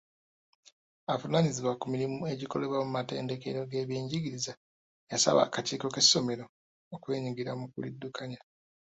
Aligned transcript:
Avunaanyizibwa 1.13 1.73
ku 1.79 1.85
mirimu 1.93 2.17
egikolebwa 2.33 2.77
mu 2.83 2.89
matendekero 2.97 3.59
g'ebyenjigiriza 3.71 4.53
yasaba 5.11 5.39
akakiiko 5.43 5.87
k'essomero 5.95 6.45
okwenyigira 6.95 7.51
mu 7.59 7.65
kuliddukanya. 7.73 8.39